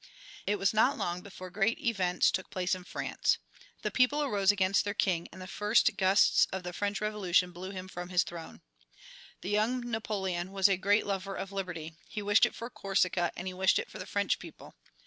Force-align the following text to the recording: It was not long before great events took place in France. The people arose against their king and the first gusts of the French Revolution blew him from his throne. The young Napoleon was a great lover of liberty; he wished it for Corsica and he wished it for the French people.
It 0.47 0.57
was 0.57 0.73
not 0.73 0.97
long 0.97 1.21
before 1.21 1.51
great 1.51 1.77
events 1.77 2.31
took 2.31 2.49
place 2.49 2.73
in 2.73 2.85
France. 2.85 3.37
The 3.83 3.91
people 3.91 4.23
arose 4.23 4.51
against 4.51 4.83
their 4.83 4.95
king 4.95 5.27
and 5.31 5.39
the 5.39 5.45
first 5.45 5.95
gusts 5.95 6.47
of 6.51 6.63
the 6.63 6.73
French 6.73 7.01
Revolution 7.01 7.51
blew 7.51 7.69
him 7.69 7.87
from 7.87 8.09
his 8.09 8.23
throne. 8.23 8.61
The 9.41 9.51
young 9.51 9.81
Napoleon 9.81 10.51
was 10.51 10.67
a 10.67 10.75
great 10.75 11.05
lover 11.05 11.35
of 11.35 11.51
liberty; 11.51 11.93
he 12.09 12.23
wished 12.23 12.47
it 12.47 12.55
for 12.55 12.71
Corsica 12.71 13.31
and 13.35 13.45
he 13.45 13.53
wished 13.53 13.77
it 13.77 13.91
for 13.91 13.99
the 13.99 14.07
French 14.07 14.39
people. 14.39 14.73